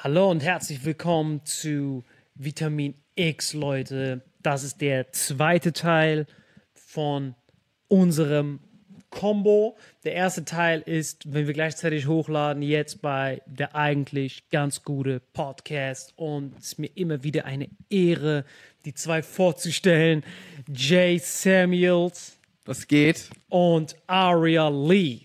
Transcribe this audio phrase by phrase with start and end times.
[0.00, 2.04] Hallo und herzlich willkommen zu
[2.36, 4.22] Vitamin X, Leute.
[4.44, 6.28] Das ist der zweite Teil
[6.72, 7.34] von
[7.88, 8.60] unserem
[9.10, 9.76] Combo.
[10.04, 16.12] Der erste Teil ist, wenn wir gleichzeitig hochladen, jetzt bei der eigentlich ganz gute Podcast.
[16.14, 18.44] Und es ist mir immer wieder eine Ehre,
[18.84, 20.22] die zwei vorzustellen.
[20.72, 23.30] Jay Samuels Was geht?
[23.48, 25.22] und Aria Lee.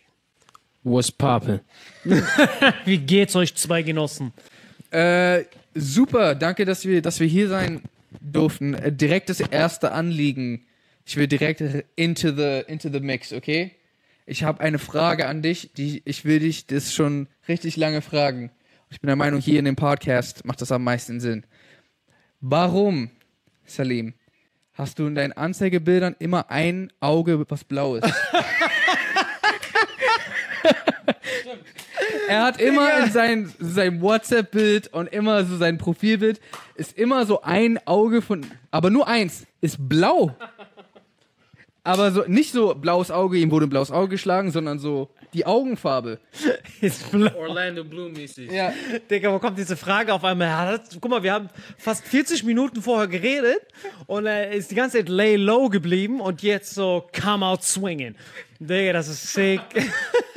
[0.81, 1.59] What's poppin'?
[2.85, 4.33] Wie geht's euch zwei Genossen?
[4.93, 7.81] Äh, super, danke, dass wir, dass wir hier sein
[8.21, 8.75] durften.
[8.75, 10.67] Äh, direkt das erste Anliegen.
[11.03, 11.61] Ich will direkt
[11.95, 13.71] into the, into the mix, okay?
[14.27, 18.51] Ich habe eine Frage an dich, die ich will dich das schon richtig lange fragen.
[18.91, 21.43] Ich bin der Meinung, hier in dem Podcast macht das am meisten Sinn.
[22.39, 23.09] Warum,
[23.65, 24.13] Salim,
[24.73, 28.07] hast du in deinen Anzeigebildern immer ein Auge, was blau ist?
[32.27, 36.39] Er hat immer in sein, sein WhatsApp-Bild und immer so sein Profilbild
[36.75, 40.35] ist immer so ein Auge von, aber nur eins, ist blau.
[41.85, 45.45] Aber so nicht so blaues Auge, ihm wurde ein blaues Auge geschlagen, sondern so die
[45.45, 46.19] Augenfarbe.
[46.79, 47.35] Ist blau.
[47.35, 48.49] Orlando Bloom mäßig.
[48.51, 48.73] Ja,
[49.09, 50.81] Digga, wo kommt diese Frage auf einmal her?
[51.01, 53.61] Guck mal, wir haben fast 40 Minuten vorher geredet
[54.07, 58.15] und er ist die ganze Zeit lay low geblieben und jetzt so come out swinging.
[58.59, 59.61] Digga, das ist sick.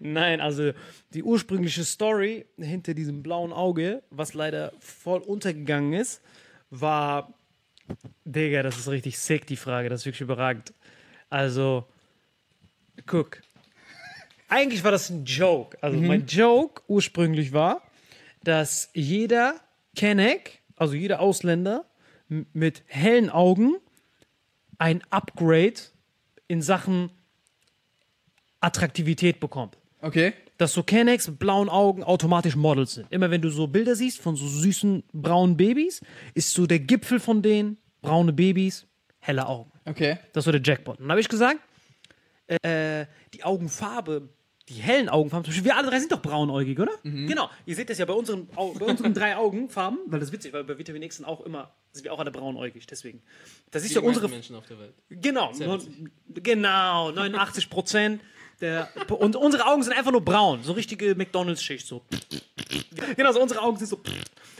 [0.00, 0.72] Nein, also
[1.14, 6.22] die ursprüngliche Story hinter diesem blauen Auge, was leider voll untergegangen ist,
[6.70, 7.34] war,
[8.24, 10.72] Digga, das ist richtig sick, die Frage, das ist wirklich überragend.
[11.30, 11.86] Also,
[13.06, 13.40] guck.
[14.48, 15.76] Eigentlich war das ein Joke.
[15.82, 17.82] Also mein Joke ursprünglich war,
[18.42, 19.60] dass jeder
[19.94, 21.84] Kenneck, also jeder Ausländer
[22.28, 23.76] mit hellen Augen
[24.78, 25.74] ein Upgrade
[26.46, 27.10] in Sachen
[28.60, 29.76] Attraktivität bekommt.
[30.00, 30.32] okay.
[30.58, 33.06] Dass so Kennex mit blauen Augen automatisch Models sind.
[33.12, 36.00] Immer wenn du so Bilder siehst von so süßen braunen Babys,
[36.34, 38.84] ist so der Gipfel von denen braune Babys,
[39.20, 39.70] helle Augen.
[39.84, 40.18] Okay.
[40.32, 40.96] Das war der Jackpot.
[40.98, 41.60] Und dann habe ich gesagt,
[42.48, 44.30] äh, die Augenfarbe,
[44.68, 46.90] die hellen Augenfarben, zum Beispiel wir alle drei sind doch braunäugig, oder?
[47.04, 47.48] Genau.
[47.64, 50.52] Ihr seht das ja bei unseren, Au- bei unseren drei Augenfarben, weil das ist witzig,
[50.52, 53.22] weil bei Vitamin X sind auch immer, sind wir auch alle braunäugig, deswegen.
[53.70, 54.94] Das ist Die ja unsere, Menschen auf der Welt.
[55.08, 55.52] Genau,
[56.34, 58.20] genau, 89 Prozent.
[58.60, 61.86] Der, und unsere Augen sind einfach nur braun, so richtige McDonalds-Schicht.
[61.86, 62.02] So.
[63.16, 64.00] Genau, so unsere Augen sind so.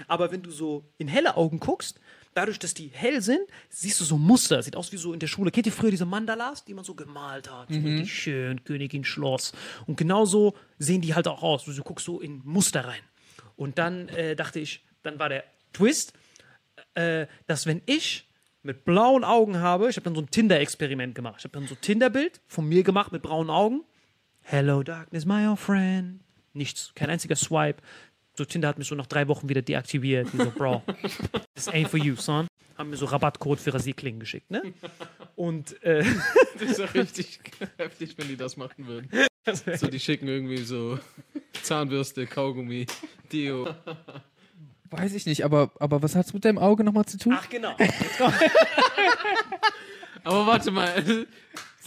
[0.07, 1.99] Aber wenn du so in helle Augen guckst,
[2.35, 4.63] dadurch, dass die hell sind, siehst du so Muster.
[4.63, 5.51] Sieht aus wie so in der Schule.
[5.51, 7.69] Kennt ihr früher diese Mandalas, die man so gemalt hat?
[7.69, 9.53] So richtig schön, Königin Schloss.
[9.87, 11.65] Und genauso sehen die halt auch aus.
[11.65, 13.01] Du guckst so in Muster rein.
[13.57, 15.43] Und dann äh, dachte ich, dann war der
[15.73, 16.13] Twist,
[16.95, 18.29] äh, dass wenn ich
[18.63, 21.37] mit blauen Augen habe, ich habe dann so ein Tinder-Experiment gemacht.
[21.39, 23.83] Ich habe dann so ein Tinder-Bild von mir gemacht mit braunen Augen.
[24.51, 26.21] Hello, Darkness, my old friend.
[26.55, 27.83] Nichts, kein einziger Swipe.
[28.35, 30.33] So Tinder hat mich so nach drei Wochen wieder deaktiviert.
[30.33, 30.83] Die so, Bro,
[31.55, 32.47] this ain't for you, son.
[32.79, 34.63] Haben mir so Rabattcode für Rasierklingen geschickt, ne?
[35.37, 36.03] Und äh,
[36.59, 37.41] Das ist ja richtig
[37.77, 39.11] heftig, wenn die das machen würden.
[39.77, 40.99] So, die schicken irgendwie so
[41.63, 42.87] Zahnbürste, Kaugummi,
[43.31, 43.69] Deo.
[44.89, 47.35] Weiß ich nicht, aber, aber was hat's mit deinem Auge nochmal zu tun?
[47.37, 47.77] ach genau.
[50.25, 51.27] Aber warte mal,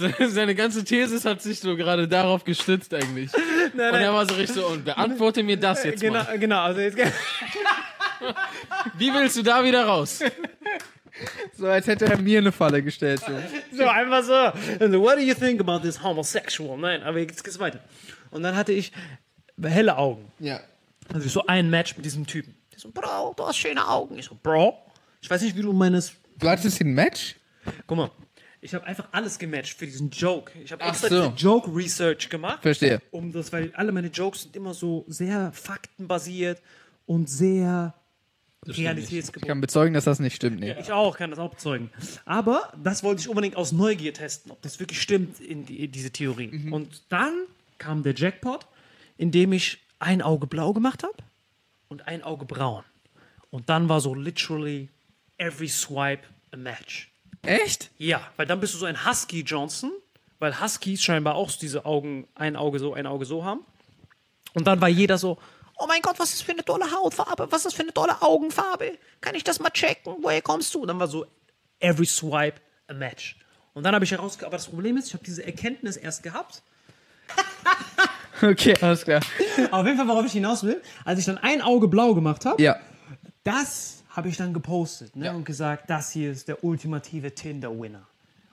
[0.27, 3.31] seine ganze These hat sich so gerade darauf gestützt eigentlich.
[3.73, 6.39] Und er war so richtig so, und beantworte mir das jetzt genau, mal.
[6.39, 6.61] genau.
[6.61, 6.97] Also jetzt,
[8.97, 10.19] Wie willst du da wieder raus?
[11.53, 13.21] So, als hätte er mir eine Falle gestellt.
[13.21, 13.77] So.
[13.77, 14.33] So, einfach so.
[14.33, 16.77] Also, what do you think about this homosexual?
[16.77, 17.79] Nein, aber jetzt geht's weiter.
[18.31, 18.91] Und dann hatte ich
[19.61, 20.31] helle Augen.
[20.39, 20.61] Ja.
[21.13, 22.55] Also so ein Match mit diesem Typen.
[22.71, 24.17] Der so, Bro, du hast schöne Augen.
[24.17, 24.77] Ich so, Bro,
[25.21, 26.13] ich weiß nicht, wie du meines.
[26.37, 27.35] Du hattest ein Match?
[27.85, 28.11] Guck mal,
[28.61, 30.51] ich habe einfach alles gematcht für diesen Joke.
[30.63, 31.29] Ich habe extra so.
[31.29, 32.61] diese Joke-Research gemacht.
[32.61, 33.01] Verstehe.
[33.09, 36.61] Um das, weil alle meine Jokes sind immer so sehr faktenbasiert
[37.07, 37.95] und sehr
[38.67, 39.47] Ich realitätsgebunden.
[39.47, 40.59] kann bezeugen, dass das nicht stimmt.
[40.59, 40.75] Nee.
[40.79, 41.89] Ich auch, kann das auch bezeugen.
[42.25, 45.91] Aber das wollte ich unbedingt aus Neugier testen, ob das wirklich stimmt in, die, in
[45.91, 46.69] diese Theorie.
[46.71, 47.33] Und dann
[47.79, 48.67] kam der Jackpot,
[49.17, 51.15] indem ich ein Auge blau gemacht habe
[51.89, 52.83] und ein Auge braun.
[53.49, 54.89] Und dann war so literally
[55.37, 57.10] every swipe a match.
[57.43, 57.89] Echt?
[57.97, 59.91] Ja, weil dann bist du so ein Husky Johnson,
[60.39, 63.61] weil Huskies scheinbar auch diese Augen, ein Auge so, ein Auge so haben.
[64.53, 65.37] Und dann war jeder so,
[65.77, 67.93] oh mein Gott, was ist das für eine tolle Hautfarbe, was ist das für eine
[67.93, 68.97] tolle Augenfarbe?
[69.21, 70.15] Kann ich das mal checken?
[70.21, 70.81] Woher kommst du?
[70.81, 71.25] Und dann war so
[71.79, 73.37] every swipe a match.
[73.73, 76.61] Und dann habe ich herausgefunden, aber das Problem ist, ich habe diese Erkenntnis erst gehabt.
[78.43, 79.21] Okay, alles klar.
[79.69, 82.59] Auf jeden Fall, worauf ich hinaus will, als ich dann ein Auge blau gemacht habe,
[82.59, 82.75] Ja.
[83.43, 88.05] das habe ich dann gepostet ne, und gesagt, das hier ist der ultimative Tinder-Winner.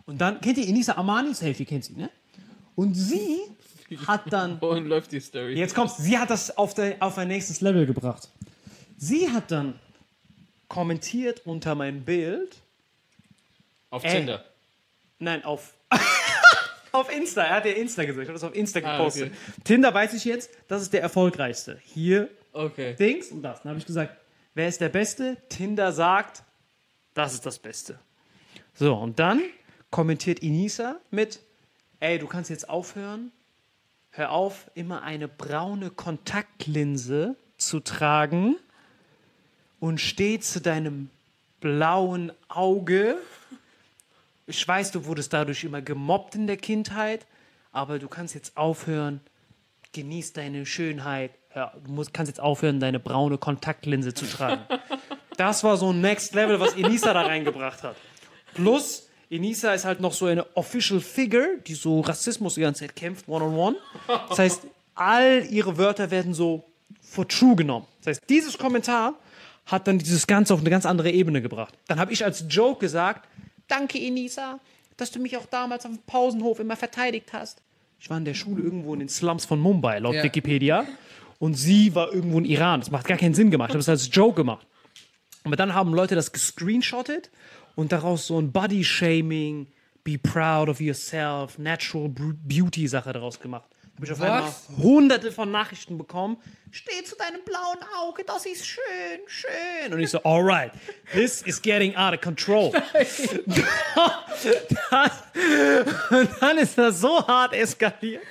[0.06, 1.34] Und dann, kennt ihr Inisa Amani?
[1.34, 2.10] Safe, ihr kennt sie, ne?
[2.74, 3.38] Und sie
[4.06, 5.54] hat dann, Wohin läuft die Story?
[5.54, 8.28] jetzt kommt's, sie hat das auf, der, auf ein nächstes Level gebracht.
[8.96, 9.78] Sie hat dann
[10.68, 12.56] kommentiert unter mein Bild,
[13.90, 14.12] Auf Ey.
[14.18, 14.44] Tinder.
[15.18, 15.74] nein, auf,
[16.92, 19.28] auf Insta, er hat ja Insta gesagt, ich habe das auf Insta Ah, gepostet.
[19.32, 19.60] okay.
[19.64, 21.78] Tinder weiß ich jetzt, das ist der erfolgreichste.
[21.84, 22.94] Hier Okay.
[22.94, 23.62] Dings und das.
[23.62, 24.16] Dann habe ich gesagt,
[24.58, 25.36] wer ist der Beste?
[25.48, 26.42] Tinder sagt,
[27.14, 27.96] das ist das Beste.
[28.74, 29.40] So, und dann
[29.90, 31.38] kommentiert Inisa mit,
[32.00, 33.30] ey, du kannst jetzt aufhören,
[34.10, 38.56] hör auf, immer eine braune Kontaktlinse zu tragen
[39.78, 41.08] und steh zu deinem
[41.60, 43.16] blauen Auge.
[44.48, 47.26] Ich weiß, du wurdest dadurch immer gemobbt in der Kindheit,
[47.70, 49.20] aber du kannst jetzt aufhören,
[49.92, 51.30] genieß deine Schönheit.
[51.58, 54.62] Ja, du musst, kannst jetzt aufhören, deine braune Kontaktlinse zu tragen.
[55.36, 57.94] Das war so ein Next Level, was Enisa da reingebracht hat.
[58.54, 62.96] Plus, Enisa ist halt noch so eine Official Figure, die so Rassismus die ganze Zeit
[62.96, 63.76] kämpft, one-on-one.
[64.28, 64.62] Das heißt,
[64.96, 66.64] all ihre Wörter werden so
[67.00, 67.86] for true genommen.
[68.00, 69.14] Das heißt, dieses Kommentar
[69.66, 71.74] hat dann dieses Ganze auf eine ganz andere Ebene gebracht.
[71.86, 73.28] Dann habe ich als Joke gesagt,
[73.68, 74.58] danke Enisa,
[74.96, 77.62] dass du mich auch damals auf dem Pausenhof immer verteidigt hast.
[78.00, 80.24] Ich war in der Schule irgendwo in den Slums von Mumbai, laut Ja.
[80.24, 80.84] Wikipedia.
[81.38, 82.80] Und sie war irgendwo in Iran.
[82.80, 83.70] Das macht gar keinen Sinn gemacht.
[83.70, 84.66] Ich habe es als Joke gemacht.
[85.44, 87.30] Aber dann haben Leute das gescreenshottet
[87.74, 89.68] und daraus so ein Body-Shaming,
[90.02, 93.70] be proud of yourself, natural beauty Sache daraus gemacht.
[93.98, 96.36] Habe ich auf einmal hunderte von Nachrichten bekommen.
[96.70, 99.92] Steh zu deinem blauen Auge, das ist schön, schön.
[99.92, 100.70] Und ich so, alright,
[101.12, 102.70] this is getting out of control.
[102.70, 102.84] dann,
[106.10, 108.22] und dann ist das so hart eskaliert,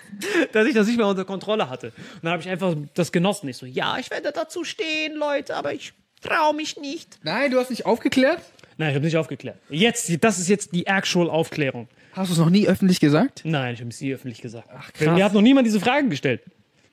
[0.53, 1.87] dass ich das nicht mehr unter Kontrolle hatte.
[1.87, 3.49] Und dann habe ich einfach das genossen.
[3.49, 7.19] Ich so, ja, ich werde dazu stehen, Leute, aber ich traue mich nicht.
[7.23, 8.39] Nein, du hast nicht aufgeklärt?
[8.77, 9.57] Nein, ich habe nicht aufgeklärt.
[9.67, 11.89] Jetzt, das ist jetzt die actual Aufklärung.
[12.17, 13.41] Hast du es noch nie öffentlich gesagt?
[13.45, 14.67] Nein, ich habe es nie öffentlich gesagt.
[14.93, 15.15] krass.
[15.15, 16.41] Mir hat noch niemand diese Fragen gestellt.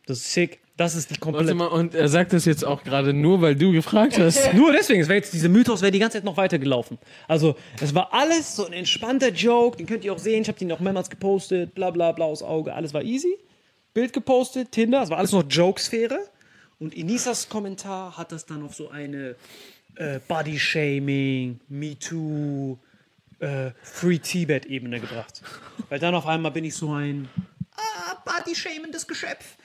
[0.07, 0.61] Das ist sick.
[0.77, 1.55] Das ist die Warte komplette.
[1.55, 4.53] mal, und er sagt das jetzt auch gerade nur, weil du gefragt hast.
[4.55, 6.99] Nur deswegen, es wäre jetzt dieser Mythos wäre die ganze Zeit noch weitergelaufen.
[7.29, 10.43] Also, es war alles so ein entspannter Joke, den könnt ihr auch sehen.
[10.43, 13.39] Ich habe den auch mehrmals gepostet, bla bla, blaues Auge, alles war easy.
[13.95, 16.19] Bild gepostet, Tinder, es war alles noch Jokesphäre.
[16.81, 19.37] Und Inisas Kommentar hat das dann auf so eine
[19.95, 22.79] äh, Body-Shaming, MeToo,
[23.41, 25.43] äh, Free Tibet-Ebene gebracht.
[25.89, 27.29] Weil dann auf einmal bin ich so ein
[27.77, 29.57] ah, partyschämendes Geschöpf.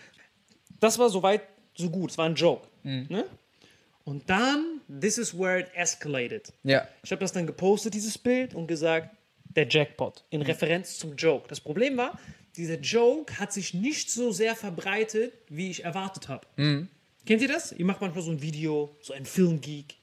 [0.79, 1.41] Das war soweit
[1.75, 2.67] so gut, es war ein Joke.
[2.83, 3.07] Mhm.
[3.09, 3.25] Ne?
[4.05, 6.51] Und dann, this is where it escalated.
[6.63, 6.88] Ja.
[7.03, 9.15] Ich habe das dann gepostet, dieses Bild, und gesagt,
[9.55, 11.47] der Jackpot, in Referenz zum Joke.
[11.47, 12.19] Das Problem war,
[12.55, 16.45] dieser Joke hat sich nicht so sehr verbreitet, wie ich erwartet habe.
[16.55, 16.88] Mhm.
[17.25, 17.71] Kennt ihr das?
[17.71, 19.95] Ihr macht manchmal so ein Video, so ein Filmgeek.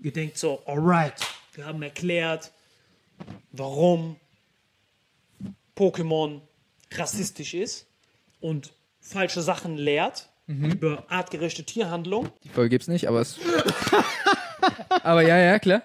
[0.00, 1.14] Ihr denkt so, alright,
[1.54, 2.52] wir haben erklärt,
[3.52, 4.16] warum
[5.76, 6.40] Pokémon
[6.92, 7.86] rassistisch ist
[8.40, 12.30] und falsche Sachen lehrt über artgerechte Tierhandlung.
[12.42, 13.38] Die Folge gibt's nicht, aber es.
[15.02, 15.82] aber ja, ja, klar.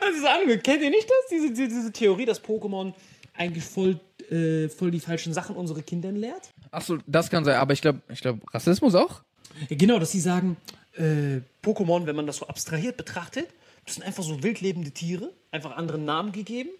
[0.00, 1.30] Das ist ange Kennt ihr nicht das?
[1.30, 2.92] Diese, diese, Theorie, dass Pokémon
[3.34, 6.50] eigentlich voll, äh, voll die falschen Sachen unsere Kindern lehrt?
[6.72, 9.22] Achso, das kann sein, aber ich glaube, ich glaube, Rassismus auch?
[9.68, 10.56] Genau, dass sie sagen,
[10.96, 13.46] äh, Pokémon, wenn man das so abstrahiert betrachtet,
[13.84, 16.70] das sind einfach so wildlebende Tiere, einfach anderen Namen gegeben.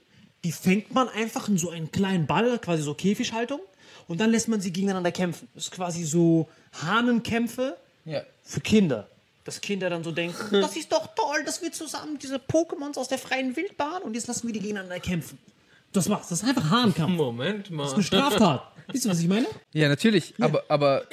[0.44, 3.60] Die fängt man einfach in so einen kleinen Ball, quasi so Käfighaltung,
[4.08, 5.48] und dann lässt man sie gegeneinander kämpfen.
[5.54, 6.48] Das ist quasi so
[6.82, 8.22] Hahnenkämpfe Ja.
[8.42, 9.08] für Kinder.
[9.44, 13.08] Dass Kinder dann so denken, das ist doch toll, dass wir zusammen diese Pokémons aus
[13.08, 15.38] der freien Wildbahn und jetzt lassen wir die gegeneinander kämpfen.
[15.92, 17.16] Das macht's, das ist einfach Hahnkampf.
[17.16, 17.92] Moment mal.
[17.92, 18.62] Eine Straftat.
[18.88, 19.46] Wisst ihr, was ich meine?
[19.72, 20.34] Ja, natürlich.
[20.40, 21.04] Aber, aber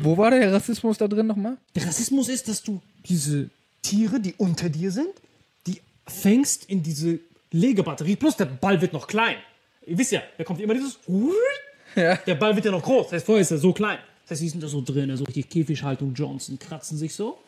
[0.00, 1.56] wo war der Rassismus da drin nochmal?
[1.74, 3.50] Der Rassismus ist, dass du diese
[3.84, 5.12] Tiere, die unter dir sind,
[5.66, 7.20] die fängst in diese
[7.52, 8.16] Legebatterie.
[8.16, 9.36] Plus der Ball wird noch klein.
[9.86, 10.98] Ihr wisst ja, da kommt immer dieses.
[11.96, 12.16] Ja.
[12.16, 13.04] Der Ball wird ja noch groß.
[13.04, 13.98] Das heißt, vorher ist er so klein.
[14.24, 17.38] Das heißt, die sind da so drin, so richtig Käfighaltung Johnson, kratzen sich so.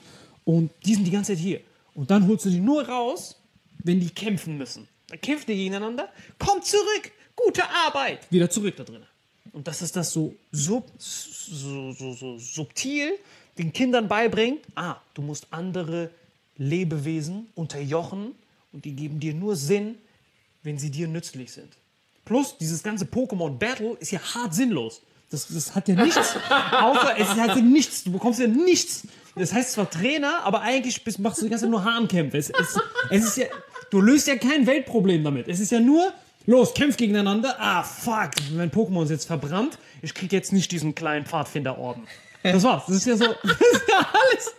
[0.45, 1.61] Und die sind die ganze Zeit hier.
[1.95, 3.41] Und dann holst du die nur raus,
[3.83, 4.87] wenn die kämpfen müssen.
[5.09, 6.13] Dann kämpfen die gegeneinander.
[6.39, 7.11] Kommt zurück.
[7.35, 8.31] Gute Arbeit.
[8.31, 9.03] Wieder zurück da drin.
[9.53, 13.19] Und das ist das so, sub, so, so, so subtil
[13.59, 16.11] den Kindern beibringt, ah, du musst andere
[16.59, 18.35] Lebewesen unterjochen
[18.73, 19.97] und die geben dir nur Sinn,
[20.63, 21.77] wenn sie dir nützlich sind.
[22.25, 25.03] Plus, dieses ganze Pokémon Battle ist ja hart sinnlos.
[25.31, 26.37] Das, das hat ja nichts,
[26.73, 29.07] außer es hat ja nichts, du bekommst ja nichts.
[29.35, 32.39] Das heißt zwar Trainer, aber eigentlich bist, machst du die ganze Zeit nur Hahnkämpfe.
[32.39, 32.79] Es, es,
[33.11, 33.47] es ist ja,
[33.91, 35.49] du löst ja kein Weltproblem damit.
[35.49, 36.13] Es ist ja nur,
[36.47, 37.57] los, kämpf gegeneinander.
[37.59, 39.79] Ah, fuck, mein Pokémon ist jetzt verbrannt.
[40.01, 42.07] Ich krieg jetzt nicht diesen kleinen Pfadfinderorden.
[42.43, 42.85] Das war's.
[42.87, 44.55] Das ist ja so, das ist ja alles,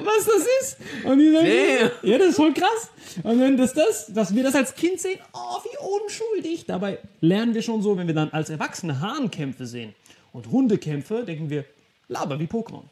[0.00, 0.76] was das ist.
[1.04, 2.10] Und die sagen, Nee.
[2.10, 2.90] ja, das ist voll krass.
[3.22, 6.66] Und wenn das das, dass wir das als Kind sehen, oh, wie unschuldig.
[6.66, 9.94] Dabei lernen wir schon so, wenn wir dann als Erwachsene Hahnkämpfe sehen
[10.32, 11.64] und Hundekämpfe, denken wir,
[12.08, 12.82] laber wie Pokémon.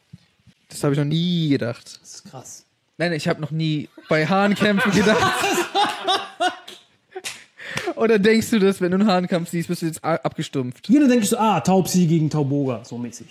[0.69, 1.99] Das habe ich noch nie gedacht.
[2.03, 2.65] Das ist krass.
[2.99, 5.45] Nein, ich habe noch nie bei Hahnkämpfen gedacht.
[7.97, 10.87] Oder denkst du, dass wenn du einen Hahnkampf siehst, bist du jetzt abgestumpft?
[10.87, 13.27] Hier dann denke ich so, ah, Taubsi gegen Tauboga, so mäßig.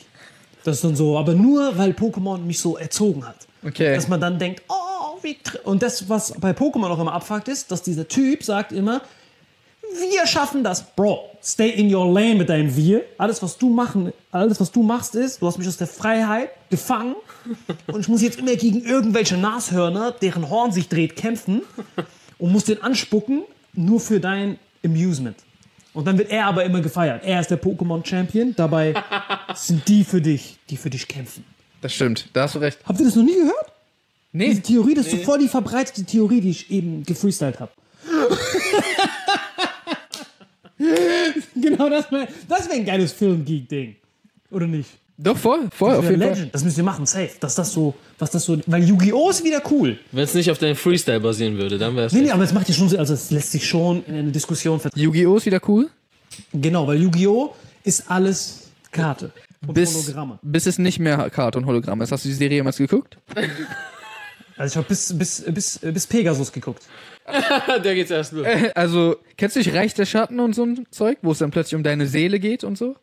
[0.65, 3.48] Das ist dann so, aber nur, weil Pokémon mich so erzogen hat.
[3.65, 3.95] Okay.
[3.95, 5.38] Dass man dann denkt, oh, wie.
[5.43, 9.01] tr- Und das, was bei Pokémon auch immer abfuckt, ist, dass dieser Typ sagt immer,
[10.12, 10.84] wir schaffen das.
[10.95, 13.03] Bro, stay in your lane mit deinem Wir.
[13.17, 16.50] Alles, was du machen, alles, was du machst, ist, du hast mich aus der Freiheit
[16.69, 17.15] gefangen
[17.88, 21.62] und ich muss jetzt immer gegen irgendwelche Nashörner, deren Horn sich dreht, kämpfen
[22.39, 23.43] und muss den anspucken,
[23.74, 25.38] nur für dein Amusement.
[25.96, 27.24] Und dann wird er aber immer gefeiert.
[27.24, 28.94] Er ist der Pokémon-Champion, dabei
[29.56, 31.44] sind die für dich, die für dich kämpfen.
[31.82, 32.80] Das stimmt, da hast du recht.
[32.86, 33.72] Habt ihr das noch nie gehört?
[34.32, 37.72] Nee, Diese Theorie, das ist so voll die verbreitete Theorie, die ich eben gefreestylt habe.
[41.56, 43.96] genau, das wäre das wär ein geiles Filmgeek-Ding.
[44.52, 44.90] Oder nicht?
[45.17, 46.29] Doch voll, voll, Das auf jeden Fall.
[46.31, 46.53] Legend.
[46.55, 47.29] Das müsst ihr machen, safe.
[47.39, 49.29] Dass das so, was das so, weil Yu-Gi-Oh!
[49.29, 49.98] ist wieder cool.
[50.12, 52.13] Wenn es nicht auf deinem Freestyle basieren würde, dann wäre es.
[52.13, 54.31] Nee, nee, aber es macht ja schon, so- also es lässt sich schon in eine
[54.31, 55.38] Diskussion ver Yu-Gi-Oh!
[55.38, 55.89] ist wieder cool.
[56.53, 57.53] Genau, weil Yu-Gi-Oh!
[57.84, 59.31] ist alles Karte.
[59.65, 60.38] Und Bis, Hologramme.
[60.41, 62.12] bis es nicht mehr Karte und Hologramm ist.
[62.12, 63.17] Hast du die Serie jemals geguckt?
[64.57, 66.84] Also ich habe bis, bis, bis, bis Pegasus geguckt.
[67.84, 68.48] da geht's erst los.
[68.74, 71.75] Also, kennst du nicht Reich der Schatten und so ein Zeug, wo es dann plötzlich
[71.75, 72.95] um deine Seele geht und so?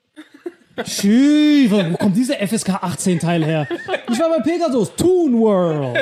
[0.85, 3.69] Tschüss, wo kommt dieser FSK 18 Teil her?
[4.11, 5.99] Ich war bei Pegasus, Toon World.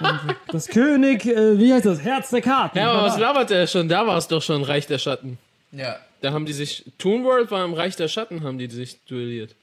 [0.00, 2.00] Und das König, äh, wie heißt das?
[2.02, 2.78] Herz der Karten.
[2.78, 3.88] Ja, aber was labert er schon?
[3.88, 5.38] Da war es doch schon Reich der Schatten.
[5.72, 5.96] Ja.
[6.20, 6.84] Da haben die sich.
[6.98, 9.54] Toon World war im Reich der Schatten, haben die sich duelliert.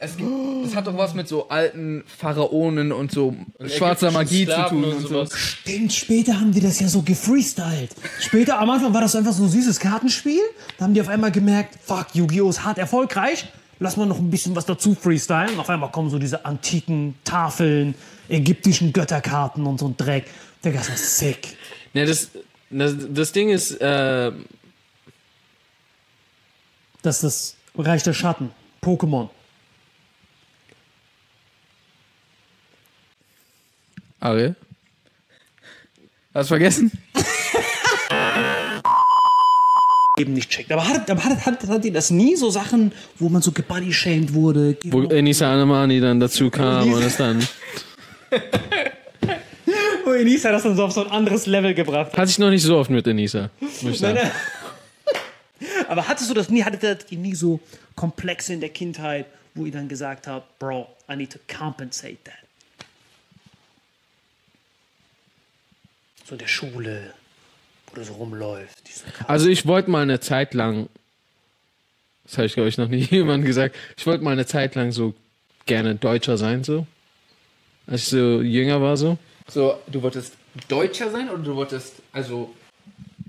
[0.00, 0.30] Es, gibt,
[0.64, 3.34] es hat doch was mit so alten Pharaonen und so
[3.66, 5.08] schwarzer ägyptischen Magie zu Sklaven tun und und so.
[5.08, 5.30] sowas.
[5.36, 7.90] Stimmt, später haben die das ja so gefreestylt.
[8.20, 10.40] Später, am Anfang war das einfach so ein süßes Kartenspiel.
[10.78, 12.48] Da haben die auf einmal gemerkt, fuck, Yu-Gi-Oh!
[12.48, 13.46] ist hart erfolgreich.
[13.80, 15.54] lass mal noch ein bisschen was dazu freestylen.
[15.54, 17.96] Und auf einmal kommen so diese antiken Tafeln,
[18.28, 20.26] ägyptischen Götterkarten und so ein Dreck.
[20.64, 21.56] Digga, ist das sick.
[21.92, 22.28] Ja, das,
[22.70, 24.30] das, das Ding ist, äh,
[27.02, 28.50] Das ist das Reich der Schatten.
[28.80, 29.28] Pokémon.
[34.20, 34.56] Ariel?
[36.34, 36.92] Hast du vergessen?
[40.18, 40.72] Eben nicht checkt.
[40.72, 44.34] Aber hat, aber hat, hat, hat ihr das nie so Sachen, wo man so gebodyshamed
[44.34, 44.76] wurde?
[44.86, 47.46] wo Enisa Anamani dann dazu kam und es dann.
[50.04, 52.18] Wo Enisa das dann so auf so ein anderes Level gebracht hat.
[52.18, 54.18] Hatte ich noch nicht so oft mit Enisa, muss ich sagen.
[55.88, 57.60] Aber hattest du das nie, hattet ihr nie so
[57.94, 62.47] Komplexe in der Kindheit, wo ihr dann gesagt habt, Bro, I need to compensate that?
[66.28, 67.14] So in der Schule,
[67.86, 68.82] wo du so rumläufst.
[69.26, 70.90] Also ich wollte mal eine Zeit lang,
[72.24, 74.92] das habe ich glaube ich noch nie jemandem gesagt, ich wollte mal eine Zeit lang
[74.92, 75.14] so
[75.64, 76.86] gerne Deutscher sein, so.
[77.86, 79.16] Als ich so jünger war, so.
[79.48, 80.34] So, du wolltest
[80.68, 82.54] Deutscher sein oder du wolltest, also,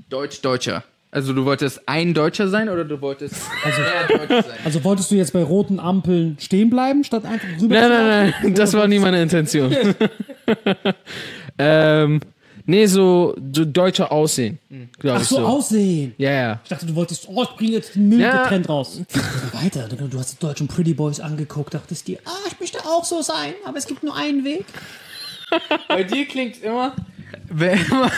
[0.10, 0.84] Deutsch-Deutscher?
[1.12, 4.58] Also, du wolltest ein Deutscher sein oder du wolltest mehr Deutsch sein?
[4.66, 8.54] Also wolltest du jetzt bei roten Ampeln stehen bleiben, statt einfach rüber Nein, nein, nein,
[8.56, 9.74] das war nie meine Intention.
[11.58, 12.20] ähm,
[12.70, 14.60] nee, so, so deutscher Aussehen,
[15.00, 15.46] glaube Ach ich so, so.
[15.46, 16.14] aussehen.
[16.18, 16.60] Ja, ja.
[16.64, 18.44] Ich dachte, du wolltest, oh, ich bringe jetzt den Müll Ja.
[18.44, 19.02] getrennt raus.
[19.54, 23.04] Weiter, du, du hast die deutschen Pretty Boys angeguckt, dachtest dir, ah, ich möchte auch
[23.04, 24.66] so sein, aber es gibt nur einen Weg.
[25.88, 26.94] Bei dir klingt immer.
[27.50, 28.12] immer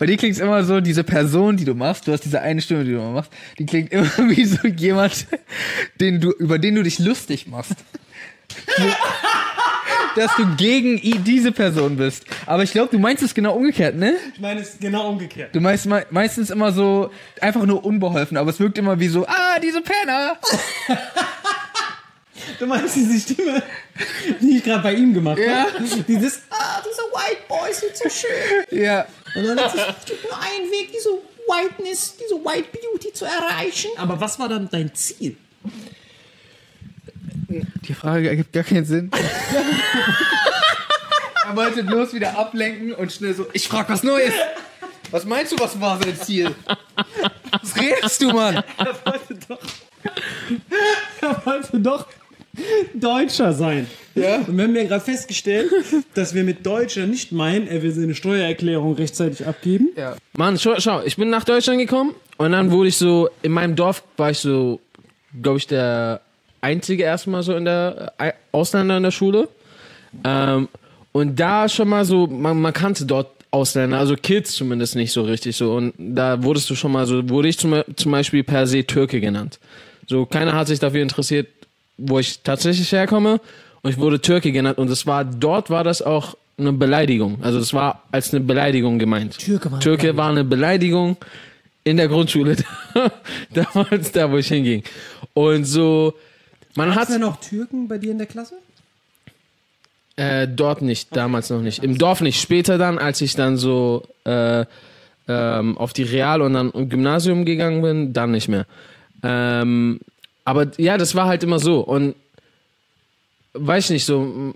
[0.00, 2.84] bei dir klingt immer so, diese Person, die du machst, du hast diese eine Stimme,
[2.84, 5.26] die du immer machst, die klingt immer wie so jemand,
[6.00, 7.76] den du, über den du dich lustig machst.
[10.18, 12.24] Dass du gegen i- diese Person bist.
[12.46, 14.14] Aber ich glaube, du meinst es genau umgekehrt, ne?
[14.34, 15.54] Ich meine, es genau umgekehrt.
[15.54, 17.10] Du meinst me meistens immer so,
[17.40, 20.36] einfach nur unbeholfen, aber es wirkt immer wie so, ah, diese Penner.
[22.58, 23.62] Du meinst diese Stimme,
[24.40, 25.66] die ich gerade bei ihm gemacht Ja.
[25.66, 25.72] habe?
[26.06, 28.78] Dieses, ah, diese White Boys sind so schön.
[28.78, 29.06] Ja.
[29.34, 31.10] Und dann ist es, es gibt nur einen Weg, diese
[31.46, 33.90] Whiteness, diese White Beauty zu erreichen.
[33.96, 35.36] Aber was war dann dein Ziel?
[37.48, 39.10] Die Frage ergibt gar keinen Sinn.
[41.48, 44.34] er wollte bloß wieder ablenken und schnell so, ich frag was Neues.
[45.10, 46.54] Was meinst du, was war sein Ziel?
[47.62, 48.62] Was redest du, Mann?
[51.20, 52.06] Er wollte doch
[52.94, 53.86] Deutscher sein.
[54.14, 54.36] Ja.
[54.36, 55.70] Und wir haben ja gerade festgestellt,
[56.14, 59.90] dass wir mit Deutscher nicht meinen, er will seine Steuererklärung rechtzeitig abgeben.
[59.96, 60.16] Ja.
[60.36, 63.76] Mann, schau, schau, ich bin nach Deutschland gekommen und dann wurde ich so, in meinem
[63.76, 64.80] Dorf war ich so,
[65.40, 66.20] glaube ich, der
[66.60, 69.48] einzige erstmal so in der äh, Ausländer in der Schule.
[70.24, 70.68] Ähm,
[71.12, 75.22] und da schon mal so, man, man kannte dort Ausländer, also Kids zumindest nicht so
[75.22, 75.74] richtig so.
[75.74, 79.20] Und da wurdest du schon mal so, wurde ich zum, zum Beispiel per se Türke
[79.20, 79.58] genannt.
[80.06, 81.48] So, keiner hat sich dafür interessiert,
[81.96, 83.40] wo ich tatsächlich herkomme.
[83.82, 84.78] Und ich wurde Türke genannt.
[84.78, 87.38] Und es war, dort war das auch eine Beleidigung.
[87.42, 89.38] Also das war als eine Beleidigung gemeint.
[89.38, 91.16] Türke war eine Türke war eine Beleidigung
[91.84, 92.56] in der Grundschule.
[93.54, 94.82] Damals, da wo ich hinging.
[95.34, 96.14] Und so,
[96.74, 98.54] man hat Hast du noch Türken bei dir in der Klasse?
[100.16, 101.84] äh, dort nicht, damals noch nicht.
[101.84, 102.40] Im Dorf nicht.
[102.40, 104.64] Später dann, als ich dann so äh,
[105.28, 108.66] ähm, auf die Real- und dann im Gymnasium gegangen bin, dann nicht mehr.
[109.22, 110.00] Ähm,
[110.44, 111.80] aber ja, das war halt immer so.
[111.80, 112.14] Und
[113.54, 114.54] weiß ich nicht, so.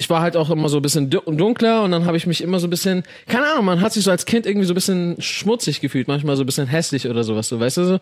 [0.00, 2.40] Ich war halt auch immer so ein bisschen du- dunkler und dann habe ich mich
[2.40, 4.76] immer so ein bisschen, keine Ahnung, man hat sich so als Kind irgendwie so ein
[4.76, 7.98] bisschen schmutzig gefühlt, manchmal so ein bisschen hässlich oder sowas, so, weißt du so?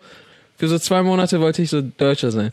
[0.57, 2.51] Für so zwei Monate wollte ich so Deutscher sein.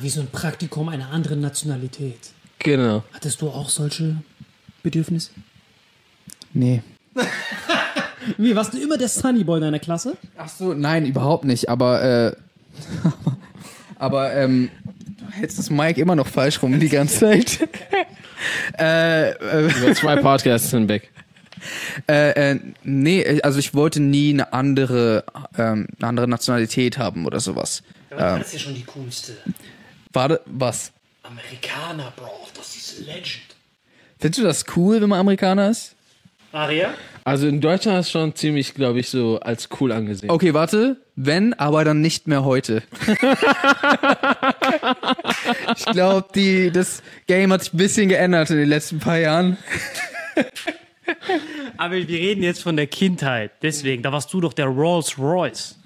[0.00, 2.30] Wie so ein Praktikum einer anderen Nationalität.
[2.58, 3.04] Genau.
[3.12, 4.16] Hattest du auch solche
[4.82, 5.30] Bedürfnisse?
[6.52, 6.82] Nee.
[8.36, 10.16] Wie, warst du immer der Sunnyboy deiner Klasse?
[10.36, 11.68] Ach so, nein, überhaupt nicht.
[11.68, 12.36] Aber, äh,
[13.98, 14.70] aber, ähm,
[15.18, 17.68] du hältst das Mic immer noch falsch rum die ganze Zeit.
[18.78, 21.10] äh, äh, Über zwei Podcasts hinweg.
[22.08, 25.24] Äh, äh, nee, also ich wollte nie eine andere,
[25.56, 27.82] ähm, eine andere Nationalität haben oder sowas.
[28.10, 29.36] Das ist ja schon die coolste.
[30.18, 30.90] Warte, was?
[31.22, 33.54] Amerikaner, Bro, das ist Legend.
[34.18, 35.94] Findest du das cool, wenn man Amerikaner ist?
[36.50, 36.92] Aria?
[37.22, 40.28] Also in Deutschland ist schon ziemlich, glaube ich, so als cool angesehen.
[40.28, 40.96] Okay, warte.
[41.14, 42.82] Wenn, aber dann nicht mehr heute.
[45.76, 49.56] ich glaube, die das Game hat sich ein bisschen geändert in den letzten paar Jahren.
[51.76, 53.52] Aber wir reden jetzt von der Kindheit.
[53.62, 55.77] Deswegen, da warst du doch der Rolls Royce.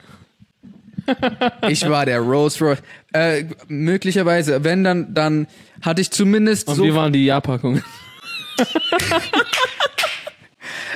[1.69, 2.83] Ich war der Rolls Royce.
[3.13, 5.47] Äh, möglicherweise, wenn dann, dann
[5.81, 6.85] hatte ich zumindest Und so.
[6.85, 7.83] wie waren die Jahrpackungen?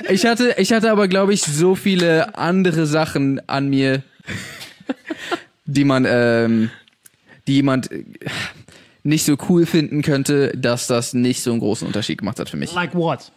[0.09, 4.03] Ich hatte, ich hatte aber, glaube ich, so viele andere Sachen an mir,
[5.65, 6.69] die man, ähm,
[7.47, 8.03] die jemand äh,
[9.03, 12.57] nicht so cool finden könnte, dass das nicht so einen großen Unterschied gemacht hat für
[12.57, 12.73] mich.
[12.73, 13.31] Like what?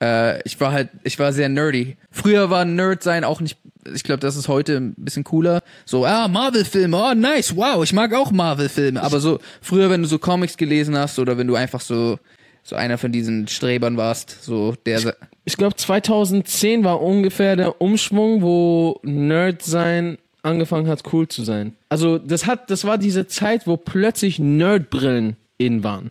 [0.00, 1.96] Äh, ich war halt, ich war sehr nerdy.
[2.10, 3.58] Früher war Nerd sein auch nicht,
[3.92, 5.62] ich glaube, das ist heute ein bisschen cooler.
[5.84, 9.02] So, ah, Marvel-Filme, oh, nice, wow, ich mag auch Marvel-Filme.
[9.02, 12.18] Aber so, früher, wenn du so Comics gelesen hast oder wenn du einfach so,
[12.62, 18.42] so einer von diesen Strebern warst, so der, Ich glaube, 2010 war ungefähr der Umschwung,
[18.42, 21.74] wo Nerd sein angefangen hat, cool zu sein.
[21.88, 26.10] Also, das hat, das war diese Zeit, wo plötzlich Nerdbrillen in waren.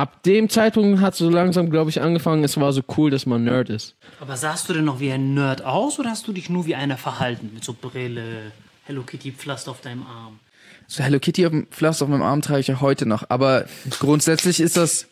[0.00, 3.44] Ab dem Zeitpunkt hat so langsam, glaube ich, angefangen, es war so cool, dass man
[3.44, 3.96] Nerd ist.
[4.18, 6.74] Aber sahst du denn noch wie ein Nerd aus oder hast du dich nur wie
[6.74, 7.50] einer verhalten?
[7.52, 8.50] Mit so Brille,
[8.86, 10.38] Hello Kitty Pflaster auf deinem Arm?
[10.86, 13.24] so Hello Kitty auf dem Pflaster auf meinem Arm trage ich ja heute noch.
[13.28, 13.66] Aber
[13.98, 15.06] grundsätzlich ist das,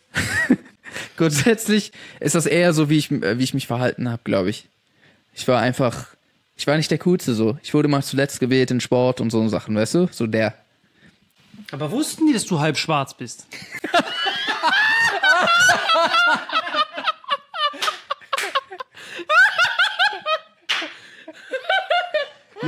[1.18, 4.70] grundsätzlich ist das eher so, wie ich, äh, wie ich mich verhalten habe, glaube ich.
[5.34, 6.06] Ich war einfach,
[6.56, 7.58] ich war nicht der Coolste so.
[7.62, 10.08] Ich wurde mal zuletzt gewählt in Sport und so Sachen, weißt du?
[10.10, 10.54] So der.
[11.72, 13.46] Aber wussten die, dass du halb schwarz bist?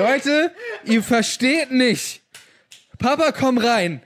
[0.00, 0.52] Leute,
[0.84, 2.22] ihr versteht nicht.
[2.98, 4.02] Papa, komm rein.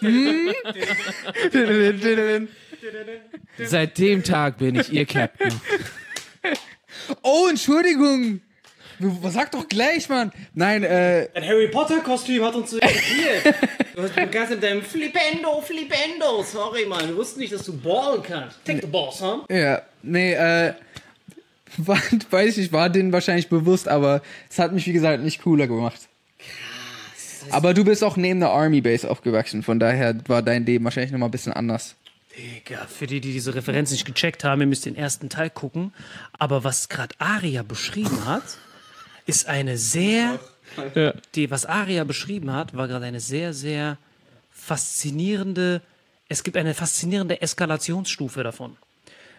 [0.00, 0.52] Hm?
[3.58, 5.52] Seit dem Tag bin ich ihr Captain.
[7.22, 8.40] Oh, Entschuldigung.
[8.98, 10.32] Du- Sag doch gleich, Mann.
[10.54, 13.54] Nein, äh, Ein Harry Potter Kostüm hat uns so irritiert.
[13.94, 16.42] Du hast begeistert mit deinem Flipendo, Flipendo.
[16.42, 17.06] Sorry, Mann.
[17.08, 18.56] Wir wussten nicht, dass du ballen kannst.
[18.64, 19.44] Take the balls, huh?
[19.50, 20.72] ja, nee, äh,
[21.78, 25.66] war, weiß ich war denen wahrscheinlich bewusst, aber es hat mich, wie gesagt, nicht cooler
[25.66, 26.08] gemacht.
[27.50, 31.12] Aber du bist auch neben der Army Base aufgewachsen, von daher war dein Leben wahrscheinlich
[31.12, 31.94] nochmal ein bisschen anders.
[32.36, 35.92] Digga, für die, die diese Referenz nicht gecheckt haben, ihr müsst den ersten Teil gucken.
[36.38, 38.58] Aber was gerade Aria beschrieben hat,
[39.26, 40.38] ist eine sehr.
[41.34, 43.96] Die, was Aria beschrieben hat, war gerade eine sehr, sehr
[44.50, 45.80] faszinierende.
[46.28, 48.76] Es gibt eine faszinierende Eskalationsstufe davon.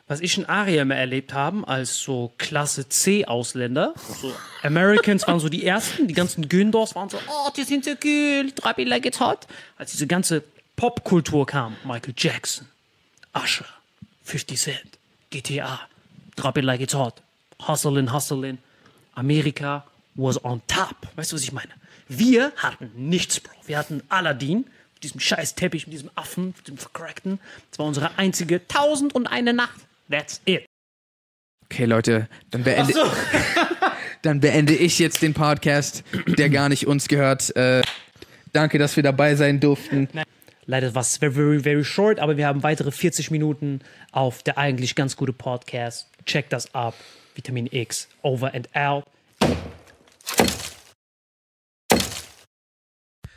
[0.08, 5.50] Was ich in Aria immer erlebt haben, als so Klasse C-Ausländer, so Americans waren so
[5.50, 9.06] die ersten, die ganzen Gündors waren so, oh, die sind so cool, drop it like
[9.06, 9.48] it's hot.
[9.78, 10.44] Als diese ganze
[10.78, 12.68] Popkultur kam, Michael Jackson,
[13.36, 13.66] Usher,
[14.24, 14.98] 50 Cent,
[15.30, 15.82] GTA,
[16.38, 17.22] Drop It Like It's Hot,
[17.68, 18.60] Hustlin', Hustlin',
[19.16, 20.96] Amerika was on top.
[21.16, 21.70] Weißt du, was ich meine?
[22.08, 23.54] Wir hatten nichts, Bro.
[23.66, 27.40] Wir hatten Aladdin, mit diesem scheiß Teppich, mit diesem Affen, mit dem vercrackten.
[27.72, 29.82] Das war unsere einzige Tausend und eine Nacht.
[30.10, 30.66] That's it.
[31.66, 32.94] Okay, Leute, dann beende,
[34.22, 37.56] dann beende ich jetzt den Podcast, der gar nicht uns gehört.
[37.56, 37.82] Äh,
[38.54, 40.08] danke, dass wir dabei sein durften.
[40.66, 44.58] Leider war es very, very, very short, aber wir haben weitere 40 Minuten auf der
[44.58, 46.10] eigentlich ganz gute Podcast.
[46.26, 46.94] Check das ab.
[47.36, 49.06] Vitamin X, over and out.